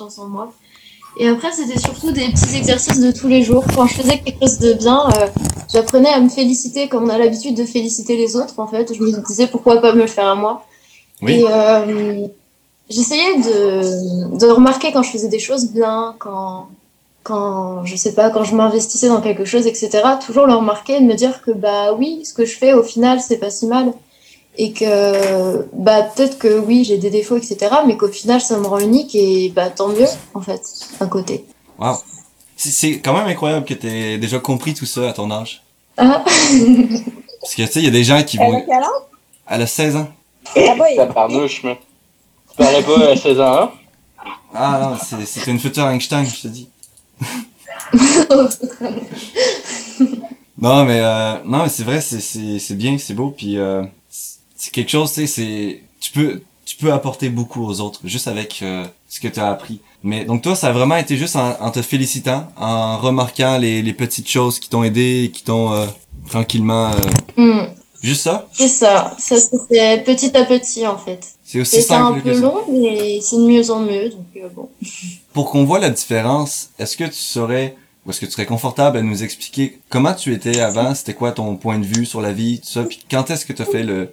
[0.00, 0.52] en moi.
[1.18, 3.64] Et après, c'était surtout des petits exercices de tous les jours.
[3.74, 5.26] Quand je faisais quelque chose de bien, euh,
[5.72, 8.58] j'apprenais à me féliciter comme on a l'habitude de féliciter les autres.
[8.58, 10.66] En fait, je me disais pourquoi pas me le faire à moi?
[11.22, 11.40] Oui.
[11.40, 12.26] Et euh,
[12.90, 16.68] j'essayais de, de remarquer quand je faisais des choses bien, quand,
[17.22, 20.02] quand je sais pas, quand je m'investissais dans quelque chose, etc.
[20.24, 22.82] Toujours le remarquer et de me dire que bah oui, ce que je fais au
[22.82, 23.94] final, c'est pas si mal.
[24.58, 27.58] Et que bah peut-être que oui, j'ai des défauts, etc.
[27.86, 30.62] Mais qu'au final, ça me rend unique et bah tant mieux en fait,
[30.98, 31.44] d'un côté.
[31.78, 31.96] Wow.
[32.56, 35.62] C'est- C'est quand même incroyable que t'aies déjà compris tout ça à ton âge.
[35.98, 36.24] Ah.
[36.24, 38.60] Parce que tu sais, il y a des gens qui Elle a vont.
[38.66, 38.90] quel âge?
[39.48, 40.08] Elle a 16 ans.
[40.56, 40.96] Ah boy.
[40.96, 41.78] Tabarnouche, mais.
[42.50, 43.70] Tu parlais pas à 16 ans, hein?
[44.54, 46.68] Ah non, c'est c'est une future Einstein, je te dis.
[50.58, 53.82] Non, mais euh, non, mais c'est vrai, c'est c'est c'est bien, c'est beau, puis euh,
[54.66, 58.00] c'est c'est quelque chose, tu sais, c'est tu peux tu peux apporter beaucoup aux autres
[58.04, 59.80] juste avec euh, ce que tu as appris.
[60.02, 63.82] Mais donc toi, ça a vraiment été juste en, en te félicitant, en remarquant les,
[63.82, 65.86] les petites choses qui t'ont aidé, et qui t'ont euh,
[66.28, 66.96] tranquillement euh,
[67.36, 67.66] Hmm,
[68.02, 68.48] juste ça?
[68.52, 69.36] c'est ça, ça
[69.68, 71.20] fait petit à petit en fait.
[71.44, 72.40] C'est aussi un simple que peu ça.
[72.40, 74.68] long, mais c'est de mieux en mieux, donc euh, bon.
[75.32, 78.98] Pour qu'on voit la différence, est-ce que tu saurais ou est-ce que tu serais confortable
[78.98, 82.32] à nous expliquer comment tu étais avant, c'était quoi ton point de vue sur la
[82.32, 84.10] vie, tout ça, puis quand est-ce que tu as fait le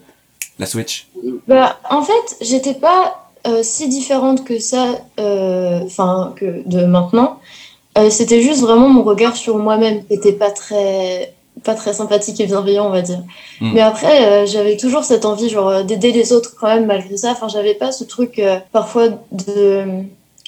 [0.59, 1.07] la switch
[1.47, 7.39] Bah, en fait, j'étais pas euh, si différente que ça, euh, enfin, que de maintenant.
[7.97, 12.39] Euh, c'était juste vraiment mon regard sur moi-même qui était pas très, pas très sympathique
[12.39, 13.19] et bienveillant, on va dire.
[13.59, 13.73] Mm.
[13.73, 17.31] Mais après, j'avais toujours cette envie, genre, d'aider les autres quand même, malgré ça.
[17.31, 19.83] Enfin, j'avais pas ce truc, parfois, de,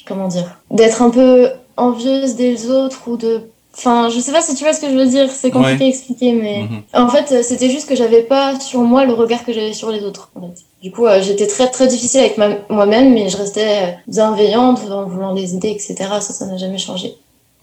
[0.06, 3.42] comment dire, d'être un peu envieuse des autres ou de,
[3.76, 5.84] enfin, je sais pas si tu vois ce que je veux dire, c'est compliqué Ouais.
[5.86, 6.62] à expliquer, mais.
[6.64, 6.82] Mhm.
[6.94, 9.90] En fait, euh, c'était juste que j'avais pas sur moi le regard que j'avais sur
[9.90, 10.30] les autres.
[10.34, 10.62] En fait.
[10.82, 14.80] Du coup, euh, j'étais très très difficile avec ma- moi-même, mais je restais euh, bienveillante
[14.90, 15.94] en voulant les aider, etc.
[16.20, 17.14] Ça, ça n'a jamais changé.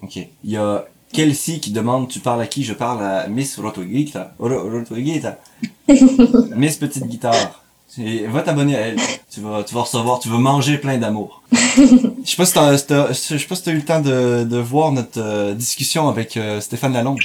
[0.01, 0.17] Ok.
[0.17, 2.63] Il y a Kelsey qui demande tu parles à qui?
[2.63, 4.33] Je parle à Miss Rotoguita.
[4.39, 5.37] Ro- Rotoguita.
[6.55, 7.61] Miss Petite Guitare.
[8.27, 8.97] Va t'abonner à elle.
[9.33, 11.41] Tu vas, tu vas recevoir, tu vas manger plein d'amour.
[11.51, 14.43] Je sais pas si t'as, si je sais pas si t'as eu le temps de,
[14.43, 17.19] de voir notre euh, discussion avec euh, Stéphane Lalonde.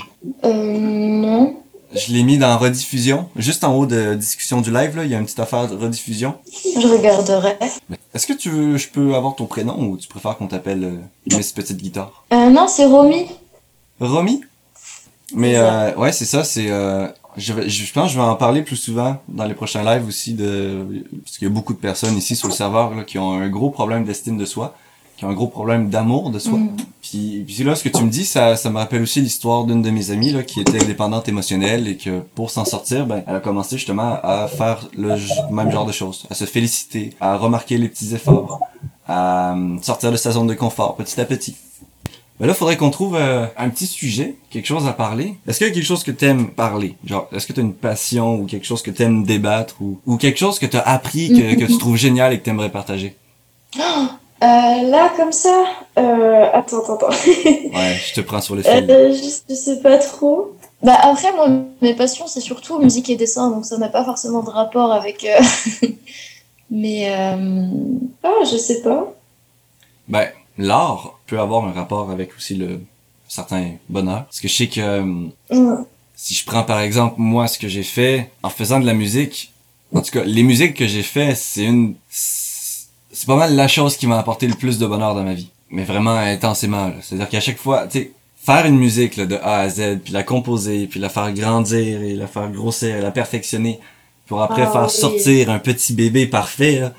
[0.45, 1.57] Euh, non.
[1.93, 3.29] Je l'ai mis dans rediffusion.
[3.37, 5.77] Juste en haut de discussion du live, là, il y a une petite affaire de
[5.77, 6.35] rediffusion.
[6.81, 7.59] Je regarderai.
[8.15, 11.37] Est-ce que tu veux, je peux avoir ton prénom ou tu préfères qu'on t'appelle euh,
[11.37, 12.25] Miss Petite Guitare?
[12.33, 13.27] Euh, non, c'est Romy.
[14.01, 14.43] Romy?
[15.35, 17.07] Mais euh, ouais, c'est ça, c'est euh,
[17.39, 20.07] je, vais- je pense que je vais en parler plus souvent dans les prochains lives
[20.07, 20.85] aussi de
[21.25, 23.49] parce qu'il y a beaucoup de personnes ici sur le serveur là, qui ont un
[23.49, 24.75] gros problème d'estime de soi,
[25.17, 26.59] qui ont un gros problème d'amour de soi.
[26.59, 26.77] Mm.
[27.03, 29.83] Puis, puis là, ce que tu me dis, ça, ça me rappelle aussi l'histoire d'une
[29.83, 33.37] de mes amies là, qui était dépendante émotionnelle et que pour s'en sortir, ben, elle
[33.37, 35.17] a commencé justement à faire le
[35.51, 38.61] même genre de choses, à se féliciter, à remarquer les petits efforts,
[39.07, 41.57] à euh, sortir de sa zone de confort petit à petit.
[42.41, 45.35] Ben là, faudrait qu'on trouve euh, un petit sujet, quelque chose à parler.
[45.49, 46.95] Est-ce qu'il y a quelque chose que t'aimes parler?
[47.05, 50.39] Genre, est-ce que t'as une passion ou quelque chose que t'aimes débattre ou, ou quelque
[50.39, 53.17] chose que t'as appris que, que tu trouves génial et que t'aimerais partager?
[54.41, 55.65] Euh, là, comme ça.
[55.99, 57.09] Euh, attends, attends, attends.
[57.27, 58.73] Ouais, je te prends sur les fils.
[58.73, 60.55] Je, je sais pas trop.
[60.81, 61.49] Bah après, moi,
[61.83, 65.27] mes passions, c'est surtout musique et dessin, donc ça n'a pas forcément de rapport avec.
[66.71, 67.13] Mais
[68.23, 69.13] ah, je sais pas.
[70.07, 72.81] Ben, l'art peut avoir un rapport avec aussi le
[73.29, 74.25] certain bonheur.
[74.25, 75.03] Parce que je sais que euh,
[75.51, 75.85] Mm.
[76.15, 79.53] si je prends par exemple moi ce que j'ai fait en faisant de la musique,
[79.95, 83.97] en tout cas les musiques que j'ai fait, c'est une c'est pas mal la chose
[83.97, 85.51] qui m'a apporté le plus de bonheur dans ma vie.
[85.71, 86.93] Mais vraiment intensément.
[87.03, 90.13] C'est-à-dire qu'à chaque fois, tu sais, faire une musique là, de A à Z, puis
[90.13, 93.79] la composer, puis la faire grandir et la faire grossir et la perfectionner,
[94.27, 94.91] pour après Ah, faire oui.
[94.91, 96.93] sortir un petit bébé parfait, là,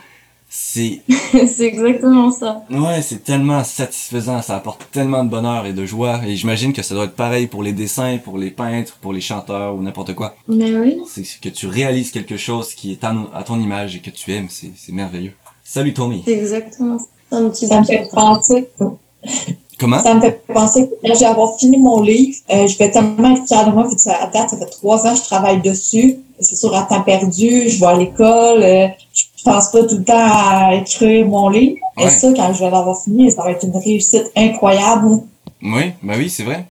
[0.50, 1.02] c'est
[1.48, 2.64] c'est exactement ça.
[2.72, 6.82] Ouais, c'est tellement satisfaisant, ça apporte tellement de bonheur et de joie, et j'imagine que
[6.82, 10.16] ça doit être pareil pour les dessins, pour les peintres, pour les chanteurs ou n'importe
[10.16, 10.36] quoi.
[10.48, 10.98] Mais oui.
[11.08, 14.34] C'est que tu réalises quelque chose qui est à, à ton image et que tu
[14.34, 15.34] aimes, c'est c'est merveilleux.
[15.64, 16.24] Salut Tommy.
[16.26, 17.06] C'est exactement ça.
[17.32, 18.68] Un petit Ça me fait penser.
[19.80, 20.02] Comment?
[20.02, 23.36] Ça me fait penser que quand j'ai avoir fini mon livre, euh, je vais tellement
[23.36, 23.86] être fière de moi.
[23.88, 26.18] Puis ça, à date, ça fait trois ans que je travaille dessus.
[26.40, 28.64] C'est sûr, à temps perdu, je vais à l'école.
[28.64, 28.88] euh,
[29.40, 31.78] je pense pas tout le temps à écrire mon livre.
[31.98, 32.06] Ouais.
[32.06, 35.22] Et ça, quand je vais l'avoir fini, ça va être une réussite incroyable.
[35.62, 36.66] Oui, bah oui, c'est vrai.